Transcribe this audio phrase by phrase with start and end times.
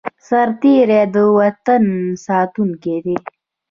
[0.27, 1.83] سرتیری د وطن
[2.25, 3.17] ساتونکی دی